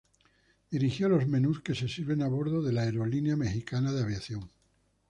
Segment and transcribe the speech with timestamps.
[0.71, 4.49] Dirigió los menús que se sirven a bordo de la aerolínea Mexicana de Aviación.